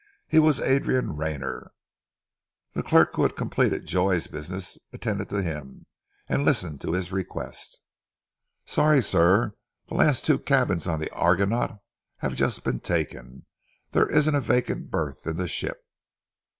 He 0.27 0.39
was 0.39 0.59
Adrian 0.59 1.15
Rayner. 1.15 1.73
The 2.73 2.81
clerk 2.81 3.13
who 3.13 3.21
had 3.21 3.35
completed 3.35 3.85
Joy's 3.85 4.25
business 4.25 4.79
attended 4.91 5.29
to 5.29 5.43
him 5.43 5.85
and 6.27 6.43
listened 6.43 6.81
to 6.81 6.93
his 6.93 7.11
request. 7.11 7.79
"Sorry, 8.65 9.03
sir! 9.03 9.53
The 9.89 9.93
last 9.93 10.25
two 10.25 10.39
cabins 10.39 10.87
on 10.87 10.99
the 10.99 11.11
Argonaut 11.11 11.77
have 12.17 12.33
just 12.35 12.63
been 12.63 12.79
taken. 12.79 13.45
There 13.91 14.09
isn't 14.09 14.33
a 14.33 14.41
vacant 14.41 14.89
berth 14.89 15.27
in 15.27 15.37
the 15.37 15.47
ship." 15.47 15.79